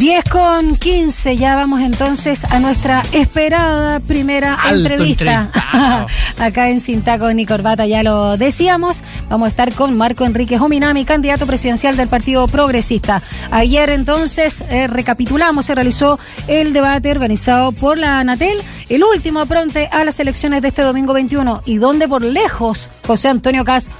[0.00, 5.50] 10 con 15, ya vamos entonces a nuestra esperada primera Alto entrevista.
[6.38, 9.02] Acá en Cintaco ni Corbata, ya lo decíamos.
[9.28, 13.20] Vamos a estar con Marco Enrique Jominami, candidato presidencial del Partido Progresista.
[13.50, 18.56] Ayer entonces, eh, recapitulamos, se realizó el debate organizado por la Anatel,
[18.88, 23.28] el último pronte a las elecciones de este domingo 21, y donde por lejos José
[23.28, 23.90] Antonio Cast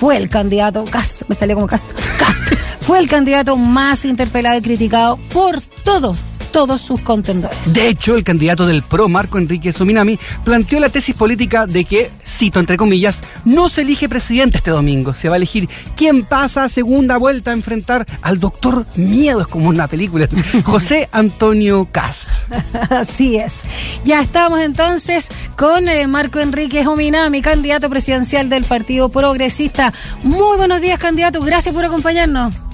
[0.00, 1.86] fue el candidato, Cast, me salió como Cast,
[2.18, 2.49] Cast,
[2.80, 6.18] fue el candidato más interpelado y criticado por todos,
[6.50, 7.72] todos sus contendores.
[7.72, 12.10] De hecho, el candidato del PRO, Marco Enrique Sominami, planteó la tesis política de que,
[12.26, 15.14] cito entre comillas, no se elige presidente este domingo.
[15.14, 19.46] Se va a elegir quién pasa a segunda vuelta a enfrentar al doctor Miedo, es
[19.46, 20.28] como una película,
[20.64, 22.28] José Antonio Cast.
[22.90, 23.60] Así es.
[24.04, 29.92] Ya estamos entonces con eh, Marco Enrique Jominami, candidato presidencial del Partido Progresista.
[30.22, 31.40] Muy buenos días, candidato.
[31.40, 32.69] Gracias por acompañarnos.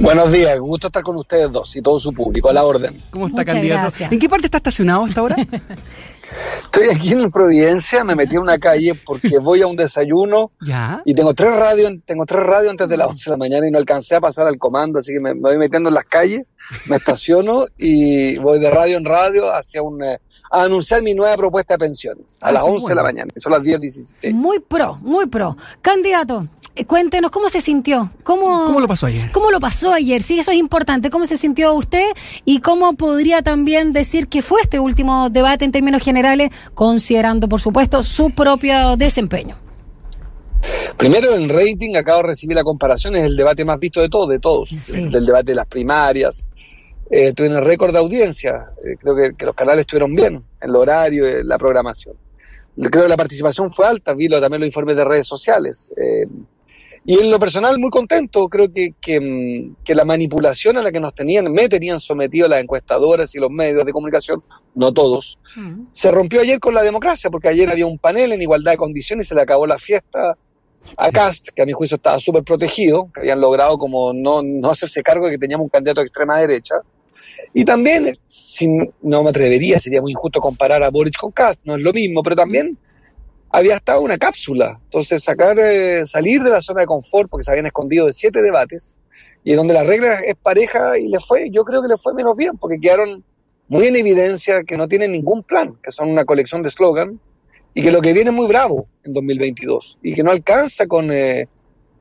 [0.00, 3.00] Buenos días, gusto estar con ustedes dos y todo su público, a la orden.
[3.10, 3.80] ¿Cómo está, Muchas candidato?
[3.82, 4.12] gracias.
[4.12, 5.36] ¿En qué parte está estacionado hasta ahora?
[6.64, 11.02] Estoy aquí en Providencia, me metí en una calle porque voy a un desayuno ya.
[11.04, 13.70] y tengo tres radios, tengo tres radios antes de las 11 de la mañana y
[13.70, 16.46] no alcancé a pasar al comando, así que me, me voy metiendo en las calles,
[16.86, 20.18] me estaciono y voy de radio en radio hacia un eh,
[20.50, 23.02] a anunciar mi nueva propuesta de pensiones a Ah, las eso 11 es de la
[23.02, 24.32] mañana, son las 10:16.
[24.32, 25.56] Muy pro, muy pro.
[25.82, 26.46] Candidato,
[26.86, 28.10] cuéntenos cómo se sintió.
[28.24, 29.30] ¿Cómo, ¿Cómo lo pasó ayer?
[29.32, 30.22] ¿Cómo lo pasó ayer?
[30.22, 31.10] Sí, eso es importante.
[31.10, 32.06] ¿Cómo se sintió usted?
[32.44, 37.60] Y cómo podría también decir que fue este último debate en términos generales, considerando, por
[37.60, 39.56] supuesto, su propio desempeño.
[40.96, 44.28] Primero el rating, acabo de recibir la comparación, es el debate más visto de todos,
[44.28, 45.08] de todos, Sí.
[45.08, 46.46] del debate de las primarias.
[47.10, 50.70] Eh, tuve el récord de audiencia, eh, creo que, que los canales estuvieron bien en
[50.70, 52.14] el horario, en la programación.
[52.90, 55.92] Creo que la participación fue alta, vi lo- también los informes de redes sociales.
[55.96, 56.26] eh,
[57.04, 60.92] y en lo personal, muy contento, creo que, que, mm, que la manipulación a la
[60.92, 64.40] que nos tenían, me tenían sometido las encuestadoras y los medios de comunicación,
[64.74, 65.38] no todos,
[65.90, 69.26] se rompió ayer con la democracia, porque ayer había un panel en igualdad de condiciones
[69.26, 70.36] y se le acabó la fiesta
[70.96, 74.70] a Cast, que a mi juicio estaba súper protegido, que habían logrado como no, no
[74.70, 76.76] hacerse cargo de que teníamos un candidato de extrema derecha.
[77.54, 81.74] Y también, sin, no me atrevería, sería muy injusto comparar a Boric con Cast, no
[81.74, 82.78] es lo mismo, pero también
[83.52, 84.80] había estado una cápsula.
[84.84, 88.40] Entonces, sacar, eh, salir de la zona de confort, porque se habían escondido de siete
[88.40, 88.94] debates,
[89.44, 92.36] y donde la regla es pareja y le fue, yo creo que le fue menos
[92.36, 93.22] bien, porque quedaron
[93.68, 97.20] muy en evidencia que no tienen ningún plan, que son una colección de eslogan,
[97.74, 101.12] y que lo que viene es muy bravo en 2022, y que no alcanza con,
[101.12, 101.46] eh,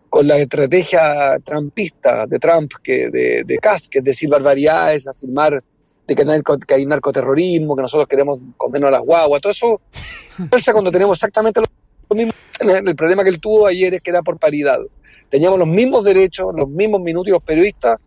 [0.10, 5.62] con la estrategia trumpista de Trump, que de, de Cast, que es decir barbaridades, afirmar
[6.08, 9.82] de que, hay, que hay narcoterrorismo, que nosotros queremos comernos a las guaguas, todo eso
[10.74, 12.34] cuando tenemos exactamente lo mismo.
[12.60, 14.80] El el problema que él tuvo ayer es que era por paridad.
[15.30, 17.98] Teníamos los mismos derechos, los mismos minutos y los periodistas,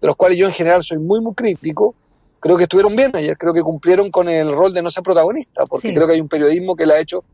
[0.00, 1.94] de los cuales yo en general soy muy, muy crítico,
[2.40, 5.64] creo que estuvieron bien ayer, creo que cumplieron con el rol de no ser protagonista,
[5.64, 5.94] porque Sí.
[5.94, 7.24] creo que hay un periodismo que le ha hecho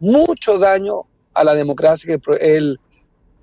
[0.00, 1.02] mucho daño
[1.34, 2.80] a la democracia, que el,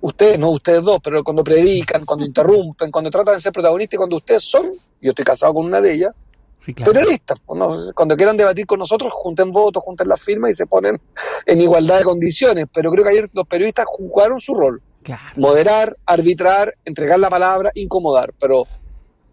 [0.02, 3.96] ustedes, no ustedes dos, pero cuando predican, cuando interrumpen, cuando tratan de ser protagonistas, y
[3.96, 6.14] cuando ustedes son, yo estoy casado con una de ellas,
[6.64, 6.92] Sí, claro.
[6.92, 7.38] periodistas.
[7.44, 7.92] pues, ¿no?
[7.94, 10.98] Cuando quieran debatir con nosotros, junten votos, junten las firmas y se ponen
[11.44, 12.66] en igualdad de condiciones.
[12.72, 14.80] Pero creo que ayer los periodistas jugaron su rol.
[15.02, 15.22] Claro.
[15.36, 18.66] Moderar, arbitrar, entregar la palabra, incomodar, pero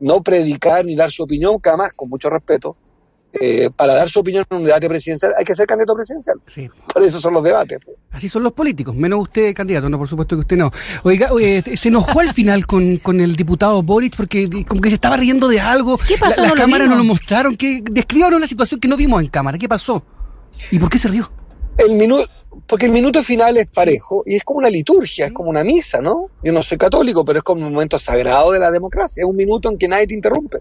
[0.01, 2.75] no predicar ni dar su opinión, que además, con mucho respeto,
[3.33, 6.37] eh, para dar su opinión en un debate presidencial hay que ser candidato presidencial.
[6.47, 6.69] Sí.
[6.93, 7.79] Por eso son los debates.
[8.11, 10.69] Así son los políticos, menos usted, candidato, no, por supuesto que usted no.
[11.03, 14.95] Oiga, oye, se enojó al final con, con el diputado Boric porque como que se
[14.95, 15.97] estaba riendo de algo.
[16.07, 16.41] ¿Qué pasó?
[16.41, 17.55] La- las cámaras no lo mostraron.
[17.55, 19.57] Que, descríbanos la situación que no vimos en cámara.
[19.57, 20.03] ¿Qué pasó?
[20.69, 21.31] ¿Y por qué se rió?
[21.77, 22.27] El minuto,
[22.67, 26.01] porque el minuto final es parejo y es como una liturgia, es como una misa,
[26.01, 26.27] ¿no?
[26.43, 29.37] Yo no soy católico, pero es como un momento sagrado de la democracia, es un
[29.37, 30.59] minuto en que nadie te interrumpe.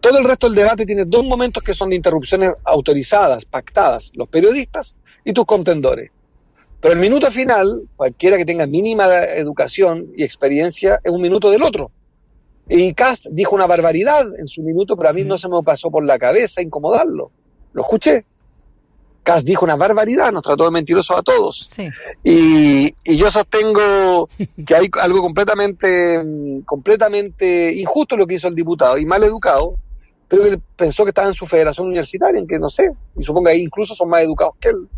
[0.00, 4.28] Todo el resto del debate tiene dos momentos que son de interrupciones autorizadas, pactadas, los
[4.28, 6.10] periodistas y tus contendores.
[6.80, 11.62] Pero el minuto final, cualquiera que tenga mínima educación y experiencia, es un minuto del
[11.62, 11.92] otro.
[12.68, 15.90] Y Cast dijo una barbaridad en su minuto, pero a mí no se me pasó
[15.90, 17.30] por la cabeza incomodarlo.
[17.72, 18.24] Lo escuché.
[19.22, 21.68] Cast dijo una barbaridad, nos trató de mentirosos a todos.
[21.70, 21.88] Sí.
[22.24, 24.28] Y, y yo sostengo
[24.66, 29.74] que hay algo completamente, mm, completamente injusto lo que hizo el diputado y mal educado.
[30.28, 33.22] Creo que él pensó que estaba en su federación universitaria, en que no sé, y
[33.22, 34.88] supongo que ahí incluso son más educados que él.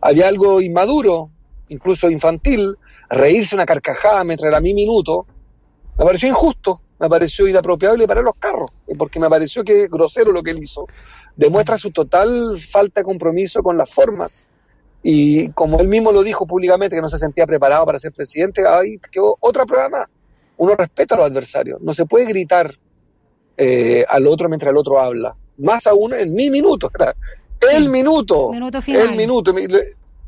[0.00, 1.30] Había algo inmaduro,
[1.68, 2.76] incluso infantil,
[3.08, 5.26] reírse una carcajada mientras era mi minuto,
[5.96, 10.42] me pareció injusto, me pareció inapropiable para los carros, porque me pareció que grosero lo
[10.42, 10.86] que él hizo.
[11.36, 14.44] Demuestra su total falta de compromiso con las formas.
[15.02, 18.66] Y como él mismo lo dijo públicamente, que no se sentía preparado para ser presidente,
[18.66, 20.06] ahí quedó otra prueba más.
[20.56, 21.80] Uno respeta a los adversarios.
[21.80, 22.78] No se puede gritar
[23.56, 25.34] eh, al otro mientras el otro habla.
[25.58, 26.90] Más aún en mi minuto,
[27.72, 28.52] el minuto,
[28.86, 29.54] el minuto.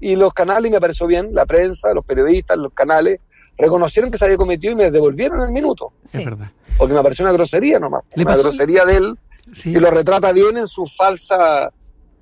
[0.01, 3.21] Y los canales, me pareció bien, la prensa, los periodistas, los canales,
[3.57, 5.93] reconocieron que se había cometido y me devolvieron el minuto.
[6.05, 6.51] Es verdad.
[6.77, 8.03] Porque me pareció una grosería nomás.
[8.17, 9.19] una grosería de él
[9.65, 11.71] y lo retrata bien en su falsa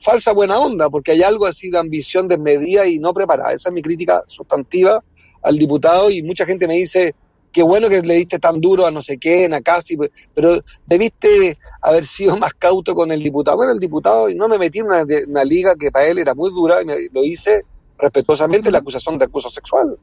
[0.03, 3.53] falsa buena onda, porque hay algo así de ambición desmedida y no preparada.
[3.53, 5.03] Esa es mi crítica sustantiva
[5.43, 7.15] al diputado y mucha gente me dice,
[7.53, 9.97] qué bueno que le diste tan duro a no sé quién, a casi,
[10.35, 13.57] pero debiste haber sido más cauto con el diputado.
[13.57, 16.51] Bueno, el diputado, y no me metí en una, liga que para él era muy
[16.51, 17.63] dura, y lo hice
[17.99, 19.97] respetuosamente la acusación de acuso sexual.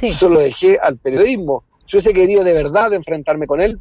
[0.00, 1.62] Eso lo dejé al periodismo.
[1.86, 3.80] Si hubiese querido de verdad enfrentarme con él,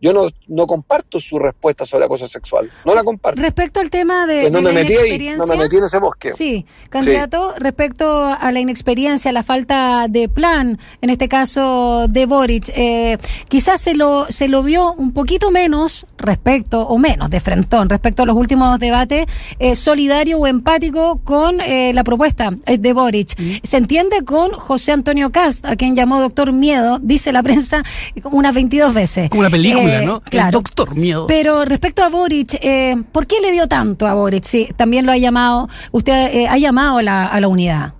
[0.00, 2.70] yo no, no comparto su respuesta sobre acoso sexual.
[2.84, 3.40] No la comparto.
[3.40, 5.36] Respecto al tema de, no la me inexperiencia.
[5.36, 6.32] no me metí en ese bosque.
[6.32, 12.70] Sí, candidato, respecto a la inexperiencia, la falta de plan, en este caso de Boric,
[12.74, 13.18] eh,
[13.48, 18.22] quizás se lo, se lo vio un poquito menos respecto, o menos de frentón, respecto
[18.22, 19.26] a los últimos debates,
[19.58, 23.38] eh, solidario o empático con eh, la propuesta de Boric.
[23.62, 27.82] Se entiende con José Antonio Cast, a quien llamó doctor Miedo, dice la prensa
[28.24, 29.28] unas 22 veces.
[29.28, 29.89] Como una película.
[29.90, 31.26] El doctor miedo.
[31.26, 34.44] Pero respecto a Boric, eh, ¿por qué le dio tanto a Boric?
[34.44, 37.94] Sí, también lo ha llamado, usted eh, ha llamado a la, unidad.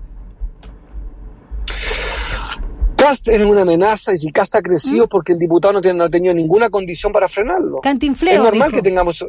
[2.96, 5.08] Cast es una amenaza y si Cast ha crecido ¿Mm?
[5.08, 7.80] porque el diputado no, tiene, no ha tenido ninguna condición para frenarlo.
[7.80, 9.24] Cantinfleo, es normal que tengamos...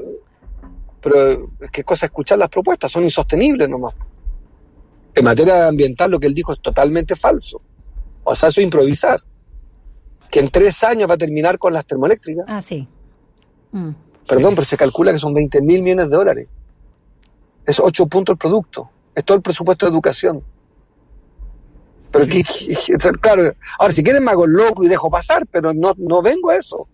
[1.02, 3.96] Pero es que cosa escuchar las propuestas, son insostenibles nomás.
[5.16, 7.62] En materia ambiental lo que él dijo es totalmente falso.
[8.24, 9.20] O sea, eso es improvisar
[10.32, 12.46] que en tres años va a terminar con las termoeléctricas.
[12.48, 12.88] Ah, sí.
[13.72, 13.92] Mm.
[14.28, 16.48] Perdón, pero se calcula que son 20 mil millones de dólares.
[17.66, 18.90] Es ocho puntos el producto.
[19.14, 20.44] Es todo el presupuesto de educación.
[22.12, 22.26] Pero
[23.22, 26.58] claro, ahora si quieren me hago loco y dejo pasar, pero no, no vengo a
[26.58, 26.88] eso.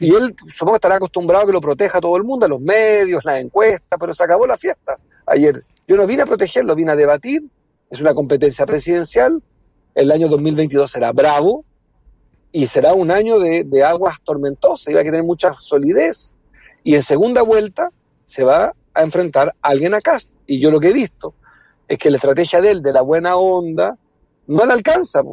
[0.00, 2.60] Y él supongo que estará acostumbrado a que lo proteja todo el mundo, a los
[2.60, 5.64] medios, las encuestas, pero se acabó la fiesta ayer.
[5.86, 7.44] Yo no vine a protegerlo, vine a debatir.
[7.90, 9.42] Es una competencia presidencial.
[9.94, 11.64] El año 2022 será bravo,
[12.54, 16.32] y será un año de, aguas tormentosas, y va a tener mucha solidez.
[16.84, 17.90] Y en segunda vuelta
[18.24, 20.30] se va a enfrentar a alguien a Cast.
[20.46, 21.34] Y yo lo que he visto
[21.88, 23.98] es que la estrategia de él, de la buena onda,
[24.46, 25.24] no la alcanza,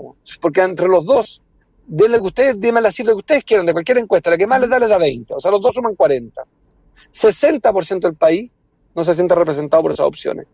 [0.41, 1.43] porque entre los dos,
[1.85, 4.59] denle que ustedes, dime la cifra que ustedes quieran de cualquier encuesta, la que más
[4.59, 6.43] les da les da 20, o sea, los dos suman 40.
[7.13, 8.49] 60% del país
[8.95, 10.47] no se siente representado por esas opciones.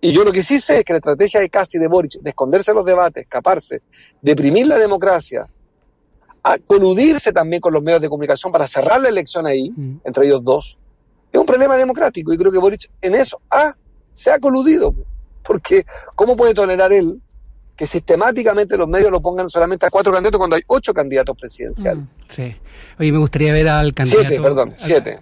[0.00, 2.20] Y yo lo que sí sé es que la estrategia de Cast y de Boric,
[2.20, 3.82] de esconderse en los debates, escaparse,
[4.20, 5.46] deprimir la democracia,
[6.42, 10.00] a coludirse también con los medios de comunicación para cerrar la elección ahí, mm.
[10.04, 10.78] entre ellos dos,
[11.32, 13.74] es un problema democrático y creo que Boric en eso ah,
[14.12, 14.94] se ha coludido.
[15.42, 15.84] Porque,
[16.14, 17.20] ¿cómo puede tolerar él
[17.76, 22.20] que sistemáticamente los medios lo pongan solamente a cuatro candidatos cuando hay ocho candidatos presidenciales.
[22.20, 22.56] Mm, sí.
[22.98, 24.28] Oye, me gustaría ver al candidato.
[24.28, 25.18] Siete, perdón, siete.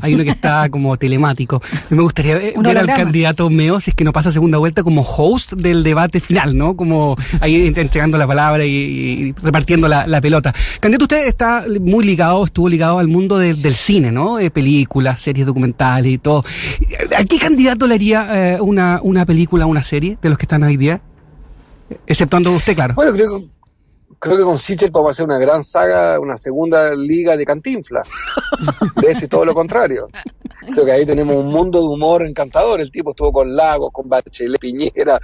[0.00, 1.60] hay uno que está como telemático.
[1.90, 5.54] Me gustaría ver, al candidato Meo si es que no pasa segunda vuelta como host
[5.54, 6.76] del debate final, ¿no?
[6.76, 10.54] Como ahí entregando la palabra y, repartiendo la, pelota.
[10.80, 14.36] Candidato, usted está muy ligado, estuvo ligado al mundo del cine, ¿no?
[14.36, 16.42] De películas, series documentales y todo.
[17.16, 20.62] ¿A qué candidato le haría eh, una, una película, una serie de los que están
[20.62, 21.00] hoy día?
[22.06, 22.94] Exceptuando usted, claro.
[22.94, 23.42] Bueno, creo,
[24.18, 28.02] creo que con Sichel podemos hacer una gran saga, una segunda liga de cantinfla.
[28.96, 30.08] De este y todo lo contrario.
[30.72, 32.80] Creo que ahí tenemos un mundo de humor encantador.
[32.80, 35.20] El tipo estuvo con Lagos, con Bachelet Piñera,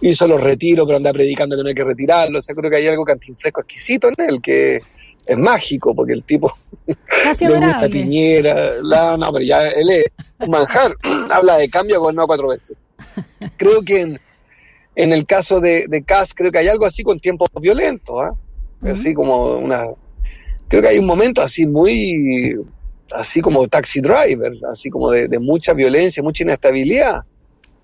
[0.00, 2.38] hizo los retiros, pero anda predicando que no hay que retirarlo.
[2.40, 4.82] O sea, creo que hay algo cantinflesco exquisito en él que
[5.24, 6.52] es mágico, porque el tipo
[6.86, 8.82] le gusta Piñera.
[8.82, 10.06] La, no, pero ya él es
[10.40, 10.96] un manjar.
[11.30, 12.76] Habla de cambio con no cuatro veces.
[13.56, 14.20] Creo que en
[14.94, 18.34] en el caso de, de Cass, creo que hay algo así con tiempos violentos, ¿ah?
[18.90, 19.86] así como una...
[20.68, 22.56] Creo que hay un momento así muy,
[23.14, 27.22] así como taxi driver, así como de, mucha violencia, mucha inestabilidad.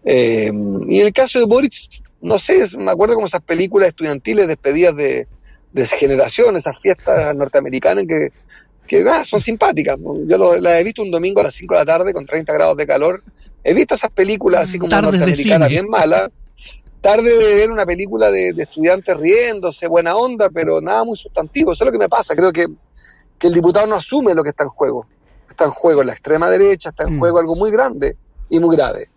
[0.05, 0.51] Eh,
[0.89, 1.89] y en el caso de Boris,
[2.21, 5.27] no sé, me acuerdo como esas películas estudiantiles despedidas de,
[5.73, 8.33] de generación, esas fiestas norteamericanas que,
[8.87, 9.99] que ah, son simpáticas.
[10.27, 12.77] Yo las he visto un domingo a las 5 de la tarde con 30 grados
[12.77, 13.23] de calor.
[13.63, 16.31] He visto esas películas así como norteamericanas bien malas
[17.01, 21.73] tarde de ver una película de, estudiantes riéndose, buena onda, pero nada muy sustantivo.
[21.73, 22.35] Eso es lo que me pasa.
[22.35, 22.67] Creo que,
[23.39, 25.07] que el diputado no asume lo que está en juego.
[25.49, 27.19] Está en juego la extrema derecha, está en mm.
[27.19, 28.17] juego algo muy grande
[28.49, 29.11] y muy grave.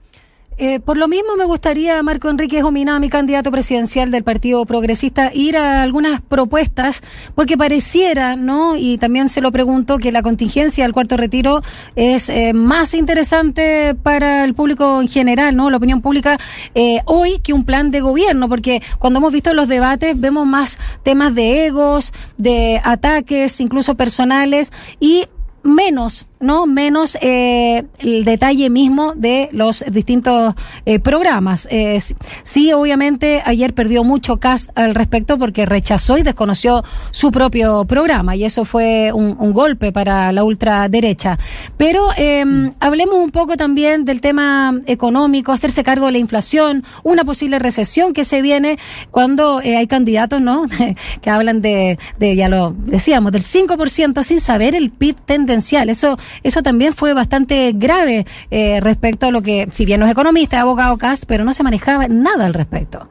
[0.57, 5.57] Eh, por lo mismo me gustaría, Marco Enrique mi candidato presidencial del Partido Progresista, ir
[5.57, 7.01] a algunas propuestas,
[7.35, 8.75] porque pareciera, ¿no?
[8.75, 11.61] Y también se lo pregunto, que la contingencia del cuarto retiro
[11.95, 15.69] es eh, más interesante para el público en general, ¿no?
[15.69, 16.37] La opinión pública
[16.75, 20.77] eh, hoy que un plan de gobierno, porque cuando hemos visto los debates vemos más
[21.03, 25.25] temas de egos, de ataques, incluso personales, y
[25.63, 26.65] menos, ¿no?
[26.65, 30.55] Menos eh, el detalle mismo de los distintos
[30.85, 31.67] eh, programas.
[31.71, 31.99] Eh,
[32.43, 38.35] sí, obviamente, ayer perdió mucho cast al respecto porque rechazó y desconoció su propio programa
[38.35, 41.37] y eso fue un, un golpe para la ultraderecha.
[41.77, 42.43] Pero eh,
[42.79, 48.13] hablemos un poco también del tema económico, hacerse cargo de la inflación, una posible recesión
[48.13, 48.77] que se viene
[49.11, 50.67] cuando eh, hay candidatos, ¿no?
[51.21, 55.89] que hablan de, de, ya lo decíamos, del 5% sin saber el PIB tendencial.
[55.89, 60.11] Eso, eso también fue bastante grave eh, respecto a lo que, si bien no es
[60.11, 63.07] economista, es abogado Cast, pero no se manejaba nada al respecto.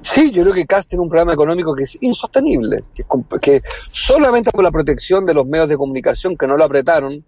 [0.00, 3.04] Sí, yo creo que Cast tiene un programa económico que es insostenible, que,
[3.40, 7.24] que solamente por la protección de los medios de comunicación que no lo apretaron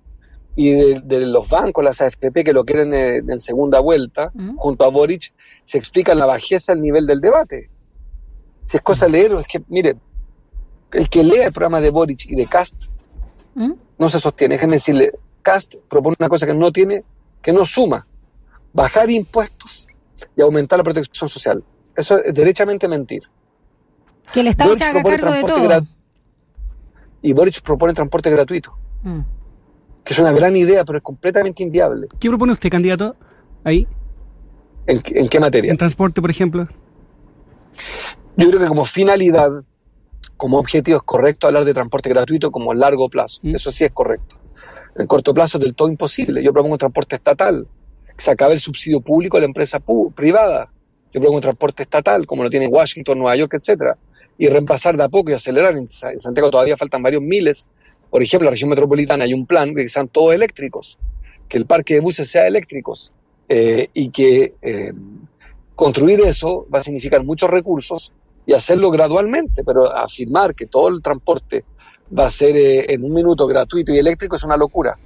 [0.55, 4.57] y de, de los bancos, las AFP que lo quieren en, en segunda vuelta, ¿Mm?
[4.57, 5.33] junto a Boric,
[5.65, 7.71] se explica la bajeza del nivel del debate.
[8.67, 9.97] Si es cosa de leer, es que, mire,
[10.93, 12.87] el que lea el programa de Boric y de Cast
[13.59, 13.73] ¿Mm?
[13.99, 14.55] no se sostiene.
[14.55, 15.13] Déjenme decirle,
[15.43, 17.05] Cast propone una cosa que no tiene,
[17.43, 18.07] que no suma.
[18.73, 19.89] Bajar impuestos
[20.37, 21.65] y aumentar la protección social.
[21.97, 23.23] Eso es derechamente mentir.
[24.33, 25.87] Que el Estado Boric se haga cargo de todo.
[27.23, 28.77] Y Boric propone transporte gratuito.
[29.03, 29.21] Mm.
[30.05, 32.07] Que es una gran idea, pero es completamente inviable.
[32.21, 33.17] ¿Qué propone usted, candidato?
[33.65, 33.89] Ahí.
[34.87, 35.71] ¿En, ¿En, qué materia?
[35.71, 36.69] En transporte, por ejemplo.
[38.37, 39.65] Yo creo que como finalidad,
[40.39, 43.41] como objetivo es correcto hablar de transporte gratuito como largo plazo.
[43.43, 43.57] ¿Mm?
[43.57, 44.37] Eso sí es correcto.
[44.97, 46.43] En corto plazo es del todo imposible.
[46.43, 47.69] Yo propongo un transporte estatal,
[48.17, 49.81] que se acabe el subsidio público a la empresa
[50.15, 50.71] privada
[51.13, 53.97] yo propongo un transporte estatal, como lo tiene Washington, Nueva York, etcétera,
[54.37, 55.75] y reemplazar de a poco y acelerar.
[55.77, 57.67] En Santiago todavía faltan varios miles.
[58.11, 60.99] Por ejemplo, en la región metropolitana hay un plan de que sean todos eléctricos,
[61.49, 63.13] que el parque de buses sea eléctricos,
[63.49, 64.93] eh, y que eh,
[65.75, 68.13] construir eso va a significar muchos recursos
[68.49, 71.67] y hacerlo gradualmente, pero afirmar que todo el transporte
[72.19, 74.99] va a ser eh, en un minuto gratuito y eléctrico es una locura.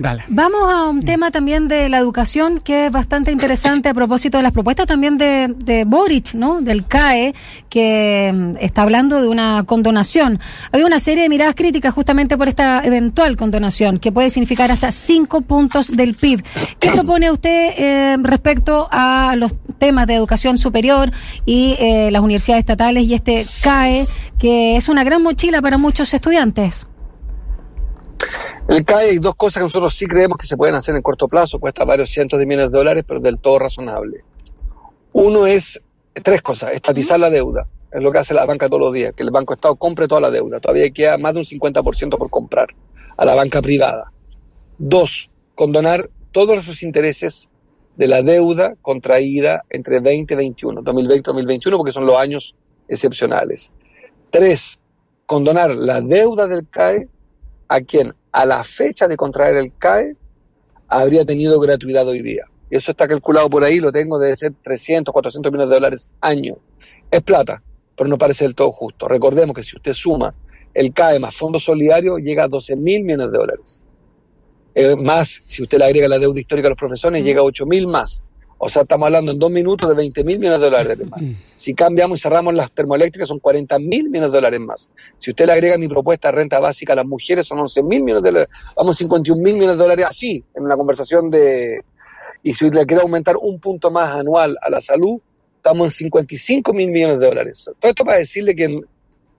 [0.00, 0.24] Dale.
[0.28, 4.42] Vamos a un tema también de la educación que es bastante interesante a propósito de
[4.42, 6.62] las propuestas también de, de Boric, ¿no?
[6.62, 7.34] Del CAE,
[7.68, 10.40] que mm, está hablando de una condonación.
[10.72, 14.90] Hay una serie de miradas críticas justamente por esta eventual condonación, que puede significar hasta
[14.90, 16.42] cinco puntos del PIB.
[16.78, 21.12] ¿Qué propone usted eh, respecto a los temas de educación superior
[21.44, 24.06] y eh, las universidades estatales y este CAE,
[24.38, 26.86] que es una gran mochila para muchos estudiantes?
[28.70, 31.26] El CAE hay dos cosas que nosotros sí creemos que se pueden hacer en corto
[31.26, 34.22] plazo, cuesta varios cientos de millones de dólares, pero del todo razonable.
[35.12, 35.82] Uno es,
[36.22, 39.24] tres cosas, estatizar la deuda, es lo que hace la banca todos los días, que
[39.24, 42.68] el Banco Estado compre toda la deuda, todavía queda más de un 50% por comprar
[43.16, 44.12] a la banca privada.
[44.78, 47.48] Dos, condonar todos sus intereses
[47.96, 52.54] de la deuda contraída entre 2021, 2020-2021, porque son los años
[52.86, 53.72] excepcionales.
[54.30, 54.78] Tres,
[55.26, 57.08] condonar la deuda del CAE
[57.66, 60.16] a quien a la fecha de contraer el CAE
[60.88, 62.44] habría tenido gratuidad hoy día.
[62.70, 66.10] Y eso está calculado por ahí, lo tengo, debe ser 300, 400 millones de dólares
[66.20, 66.56] año.
[67.10, 67.62] Es plata,
[67.96, 69.08] pero no parece del todo justo.
[69.08, 70.34] Recordemos que si usted suma
[70.74, 73.82] el CAE más fondo solidario, llega a 12 mil millones de dólares.
[74.74, 77.24] Eh, más, si usted le agrega la deuda histórica a los profesores, mm.
[77.24, 78.28] llega a 8 mil más.
[78.62, 81.32] O sea, estamos hablando en dos minutos de 20 mil millones de dólares más.
[81.56, 84.90] Si cambiamos y cerramos las termoeléctricas son 40 mil millones de dólares más.
[85.18, 88.02] Si usted le agrega mi propuesta de renta básica a las mujeres son 11 mil
[88.02, 88.54] millones de dólares.
[88.76, 91.82] Vamos 51 mil millones de dólares así, en una conversación de...
[92.42, 95.18] Y si le quiere aumentar un punto más anual a la salud,
[95.56, 97.70] estamos en 55 mil millones de dólares.
[97.78, 98.84] Todo esto para decirle que en,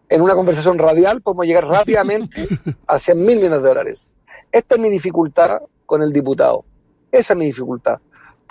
[0.10, 2.48] en una conversación radial podemos llegar rápidamente
[2.88, 4.12] a 100 mil millones de dólares.
[4.52, 6.66] Esta es mi dificultad con el diputado.
[7.12, 8.00] Esa es mi dificultad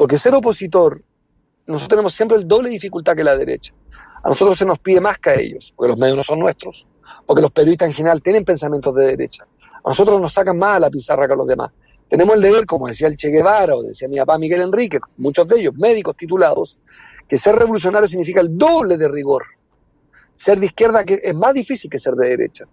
[0.01, 1.03] porque ser opositor,
[1.67, 3.75] nosotros tenemos siempre el doble dificultad que la derecha.
[4.23, 6.87] A nosotros se nos pide más que a ellos, porque los medios no son nuestros,
[7.27, 9.45] porque los periodistas en general tienen pensamientos de derecha.
[9.85, 11.73] A nosotros nos sacan más a la pizarra que a los demás.
[12.09, 15.47] Tenemos el deber, como decía el Che Guevara o decía mi papá Miguel Enrique, muchos
[15.47, 16.79] de ellos médicos titulados,
[17.29, 19.45] que ser revolucionario significa el doble de rigor.
[20.35, 22.65] Ser de izquierda que es más difícil que ser de derecha.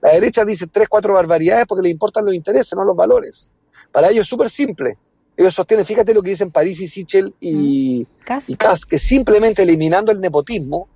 [0.00, 3.50] La derecha dice tres, cuatro barbaridades porque le importan los intereses, no los valores.
[3.90, 4.96] Para ellos es súper simple
[5.38, 8.40] ellos sostienen, fíjate lo que dicen París y Sichel y, mm.
[8.48, 10.88] y Kass, que simplemente eliminando el nepotismo,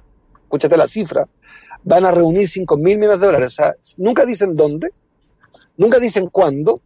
[0.43, 1.29] escúchate la cifra,
[1.85, 3.47] van a reunir 5 mil millones de dólares.
[3.47, 4.93] O sea, nunca dicen dónde,
[5.77, 6.81] nunca dicen cuándo,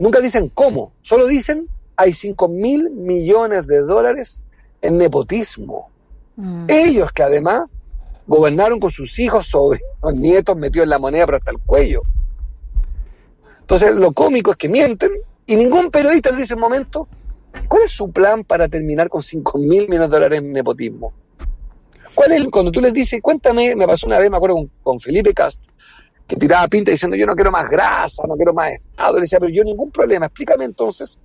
[0.00, 4.40] nunca dicen cómo, solo dicen hay 5 mil millones de dólares
[4.82, 5.90] en nepotismo.
[6.34, 6.66] Mm.
[6.66, 7.62] Ellos que además
[8.26, 12.02] gobernaron con sus hijos, sobre los nietos metidos en la moneda pero hasta el cuello.
[13.60, 15.12] Entonces, lo cómico es que mienten
[15.48, 17.08] y ningún periodista en ese momento,
[17.68, 21.14] ¿cuál es su plan para terminar con 5 mil millones de dólares en nepotismo?
[22.14, 25.32] ¿Cuál es, cuando tú les dices, cuéntame, me pasó una vez, me acuerdo con, Felipe
[25.32, 25.62] Cast,
[26.26, 29.14] que tiraba pinta diciendo yo no quiero más grasa, no quiero más Estado.
[29.14, 31.18] Le decía, pero yo ningún problema, explícame entonces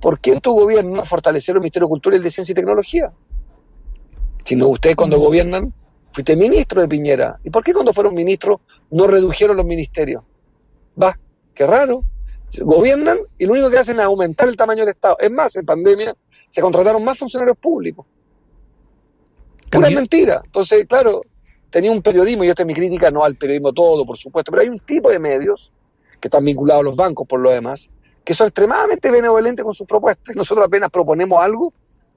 [0.00, 2.56] por qué en tu gobierno fortalecer el Ministerio de Cultura y el de Ciencia y
[2.56, 3.12] Tecnología.
[4.46, 5.74] Si no, ustedes cuando gobiernan,
[6.12, 7.38] fuiste ministro de Piñera.
[7.44, 10.22] ¿Y por qué cuando fueron ministros no redujeron los ministerios?
[11.00, 11.18] Va,
[11.52, 12.04] qué raro.
[12.58, 15.16] Gobiernan y lo único que hacen es aumentar el tamaño del Estado.
[15.18, 16.16] Es más, en pandemia
[16.48, 18.06] se contrataron más funcionarios públicos.
[19.70, 20.40] Pura mentira.
[20.44, 21.22] Entonces, claro,
[21.70, 24.62] tenía un periodismo, y esta es mi crítica, no al periodismo todo, por supuesto, pero
[24.62, 25.72] hay un tipo de medios
[26.20, 27.90] que están vinculados a los bancos por lo demás,
[28.24, 30.34] que son extremadamente benevolentes con sus propuestas.
[30.34, 31.72] Nosotros apenas proponemos algo,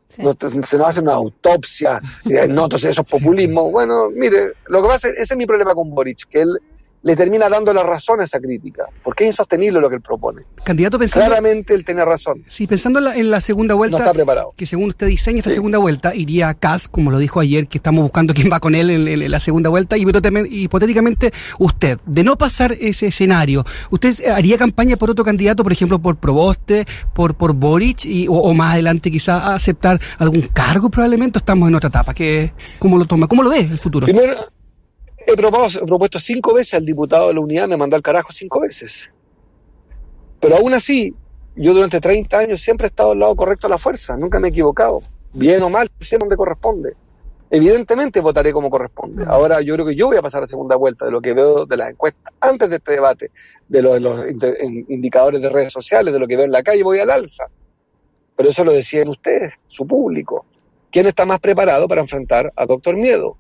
[0.07, 3.69] se nos hace una autopsia, y, no, entonces eso es populismo.
[3.69, 6.59] Bueno, mire, lo que pasa, ese es mi problema con Boric, que él
[7.01, 10.43] le termina dando la razón a esa crítica, porque es insostenible lo que él propone.
[10.63, 12.43] Candidato pensando, Claramente él tiene razón.
[12.47, 14.53] Sí, pensando en la, segunda vuelta, no está preparado.
[14.55, 16.55] que según usted diseña esta segunda vuelta, iría a
[16.91, 19.97] como lo dijo ayer, que estamos buscando quién va con él en, la segunda vuelta,
[19.97, 25.71] y hipotéticamente usted, de no pasar ese escenario, ¿usted haría campaña por otro candidato, por
[25.71, 31.37] ejemplo, por Proboste, por, por Boric, y, o, más adelante quizá aceptar algún cargo probablemente,
[31.37, 32.13] o estamos en otra etapa?
[32.13, 33.27] que ¿Cómo lo toma?
[33.27, 34.05] ¿Cómo lo ve el futuro?
[34.05, 34.35] Primero,
[35.33, 39.09] he propuesto, cinco veces al diputado de la unidad, me mandó al carajo cinco veces.
[40.39, 41.13] Pero aún así,
[41.55, 44.47] yo durante 30 años siempre he estado al lado correcto de la fuerza, nunca me
[44.47, 45.01] he equivocado.
[45.33, 46.95] Bien o mal, sé dónde corresponde.
[47.51, 49.25] Evidentemente votaré como corresponde.
[49.27, 51.65] Ahora yo creo que yo voy a pasar a segunda vuelta de lo que veo
[51.65, 53.31] de las encuestas antes de este debate,
[53.67, 54.55] de los, de los
[54.89, 57.45] indicadores de redes sociales, de lo que veo en la calle, voy al alza.
[58.35, 60.45] Pero eso lo decían ustedes, su público.
[60.91, 63.37] ¿Quién está más preparado para enfrentar a Doctor Miedo?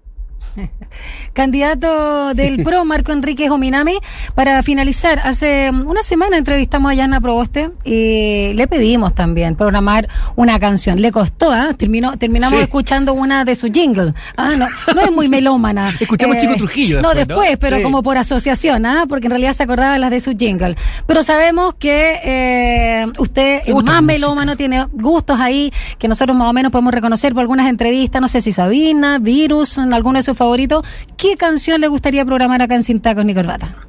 [1.33, 3.97] Candidato del PRO, Marco Enrique Ominami.
[4.35, 10.59] Para finalizar, hace una semana entrevistamos a Yana Proboste y le pedimos también programar una
[10.59, 11.01] canción.
[11.01, 11.73] Le costó, ¿ah?
[11.77, 14.13] Terminó, terminamos escuchando una de su jingle.
[14.37, 15.95] Ah, no, no es muy melómana.
[15.99, 17.01] Escuchamos Chico eh, Trujillo.
[17.01, 19.05] no, después, pero como por asociación, ¿ah?
[19.07, 20.75] Porque en realidad se acordaba las de su jingle.
[21.05, 26.53] Pero sabemos que eh, usted es más melómano, tiene gustos ahí que nosotros más o
[26.53, 28.21] menos podemos reconocer por algunas entrevistas.
[28.21, 30.83] No sé si Sabina, Virus, alguno de sus favorito,
[31.17, 33.87] ¿qué canción le gustaría programar acá en Sin Tacos ni Corbata?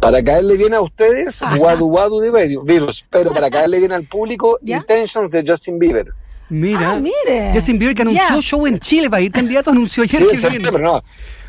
[0.00, 4.58] Para caerle bien a ustedes, Wadu Wadu de Virus, pero para caerle bien al público,
[4.64, 6.06] Intentions de Justin Bieber.
[6.48, 7.52] Mira, ah, mire.
[7.54, 10.78] Justin Bieber que anunció show en Chile para ir candidato, anunció ayer sí, que pero
[10.78, 11.02] no.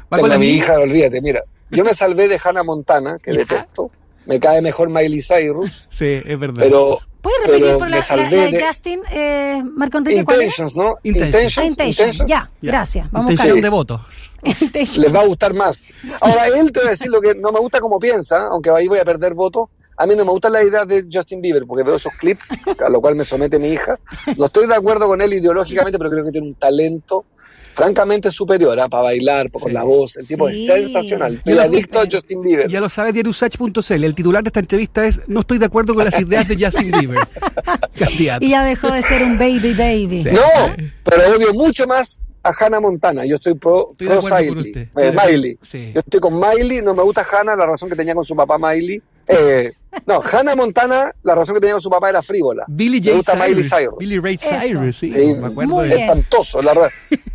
[0.09, 1.41] con mi hija, olvídate, mira.
[1.71, 3.89] Yo me salvé de Hannah Montana, que detesto.
[4.25, 5.87] Me cae mejor Miley Cyrus.
[5.89, 6.59] Sí, es verdad.
[6.59, 10.21] Pero ¿Puedes repetir por la, la, de Justin, eh, Marco Enrique?
[10.21, 10.95] Intentions, ¿no?
[11.03, 11.57] Intentions.
[11.57, 12.23] Ah, intentions.
[12.27, 13.11] Ya, gracias.
[13.11, 14.31] Vamos Intención de votos.
[14.43, 15.93] Les va a gustar más.
[16.19, 18.87] Ahora, él te va a decir lo que no me gusta como piensa, aunque ahí
[18.87, 19.69] voy a perder votos.
[19.97, 22.43] A mí no me gusta la idea de Justin Bieber, porque veo esos clips,
[22.83, 23.99] a lo cual me somete mi hija.
[24.35, 27.25] No estoy de acuerdo con él ideológicamente, pero creo que tiene un talento
[27.73, 28.89] francamente superior ¿ah?
[28.89, 30.17] para bailar, con la voz.
[30.17, 31.41] El tipo es sensacional.
[31.45, 32.69] El adicto a Justin Bieber.
[32.69, 34.03] Ya lo sabe diariusach.cl.
[34.03, 36.91] El titular de esta entrevista es No estoy de acuerdo con las ideas de Justin
[36.99, 37.19] Bieber.
[38.39, 40.23] y ya dejó de ser un baby baby.
[40.23, 43.25] No, pero odio mucho más a Hannah Montana.
[43.25, 45.59] Yo estoy pro, pro eh, Miley.
[45.93, 46.81] Yo estoy con Miley.
[46.81, 49.01] No me gusta Hannah, la razón que tenía con su papá Miley.
[49.27, 49.71] Eh,
[50.05, 52.65] no, Hannah Montana, la razón que tenía con su papá era frívola.
[52.67, 53.37] Billy J.
[53.37, 53.71] Cyrus.
[53.99, 55.09] Billy Ray Cyrus, sí.
[55.09, 56.73] me acuerdo de espantoso, la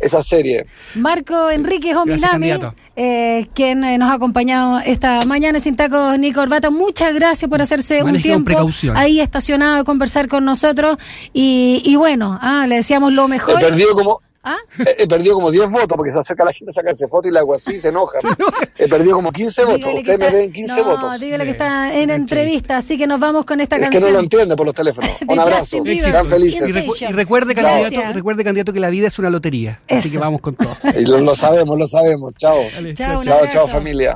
[0.07, 0.65] esa serie.
[0.95, 2.51] Marco Enrique Ominami,
[2.95, 6.69] eh, quien eh, nos ha acompañado esta mañana sin tacos ni corbata.
[6.69, 10.97] Muchas gracias por hacerse un tiempo ahí estacionado a conversar con nosotros.
[11.33, 13.61] Y, y bueno, ah, le decíamos lo mejor.
[13.61, 14.57] He perdido como, ¿Ah?
[14.97, 17.41] He, perdido como 10 votos porque se acerca la gente a sacarse fotos y la
[17.41, 18.19] hago así y se enoja.
[18.77, 19.93] He perdido como 15 votos.
[19.93, 21.19] Ustedes me den 15 votos.
[21.19, 24.01] Dígale que está en entrevista, así que nos vamos con esta canción.
[24.01, 25.11] Es que no lo entiende por los teléfonos.
[25.27, 25.83] Un abrazo.
[25.83, 26.69] Sean felices.
[26.69, 29.81] Y, recuerde, candidato, recuerde, candidato, que la vida es una lotería.
[29.89, 30.77] Así que vamos con todo.
[30.95, 32.33] lo, sabemos, lo sabemos.
[32.37, 32.61] Chao.
[32.93, 34.15] chao, chao, familia.